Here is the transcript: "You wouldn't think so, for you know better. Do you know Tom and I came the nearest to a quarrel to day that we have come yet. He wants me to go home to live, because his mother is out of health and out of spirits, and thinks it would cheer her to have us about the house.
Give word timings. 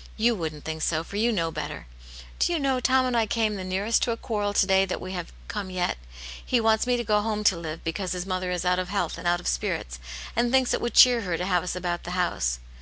"You 0.26 0.34
wouldn't 0.34 0.64
think 0.64 0.80
so, 0.80 1.04
for 1.04 1.16
you 1.18 1.30
know 1.30 1.50
better. 1.50 1.86
Do 2.38 2.50
you 2.50 2.58
know 2.58 2.80
Tom 2.80 3.04
and 3.04 3.14
I 3.14 3.26
came 3.26 3.56
the 3.56 3.62
nearest 3.62 4.02
to 4.04 4.10
a 4.10 4.16
quarrel 4.16 4.54
to 4.54 4.66
day 4.66 4.86
that 4.86 5.02
we 5.02 5.12
have 5.12 5.34
come 5.48 5.68
yet. 5.68 5.98
He 6.42 6.62
wants 6.62 6.86
me 6.86 6.96
to 6.96 7.04
go 7.04 7.20
home 7.20 7.44
to 7.44 7.58
live, 7.58 7.84
because 7.84 8.12
his 8.12 8.24
mother 8.24 8.50
is 8.50 8.64
out 8.64 8.78
of 8.78 8.88
health 8.88 9.18
and 9.18 9.28
out 9.28 9.38
of 9.38 9.46
spirits, 9.46 9.98
and 10.34 10.50
thinks 10.50 10.72
it 10.72 10.80
would 10.80 10.94
cheer 10.94 11.20
her 11.20 11.36
to 11.36 11.44
have 11.44 11.62
us 11.62 11.76
about 11.76 12.04
the 12.04 12.12
house. 12.12 12.58